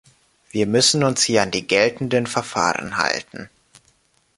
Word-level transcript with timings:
Wir 0.49 0.65
müssen 0.65 1.03
uns 1.03 1.21
hier 1.21 1.43
an 1.43 1.51
die 1.51 1.67
geltenden 1.67 2.25
Verfahren 2.25 2.97
halten. 2.97 3.51